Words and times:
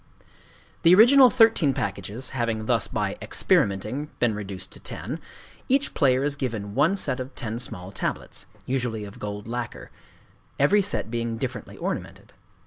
The 0.81 0.95
original 0.95 1.29
thirteen 1.29 1.75
packages 1.75 2.29
having 2.31 2.65
thus 2.65 2.87
by 2.87 3.19
"experimenting" 3.21 4.09
been 4.17 4.33
reduced 4.33 4.71
to 4.71 4.79
ten, 4.79 5.19
each 5.69 5.93
player 5.93 6.23
is 6.23 6.35
given 6.35 6.73
one 6.73 6.95
set 6.95 7.19
of 7.19 7.35
ten 7.35 7.59
small 7.59 7.91
tablets—usually 7.91 9.03
of 9.03 9.19
gold 9.19 9.47
lacquer,—every 9.47 10.81
set 10.81 11.11
being 11.11 11.37
differently 11.37 11.77
ornamented. 11.77 12.33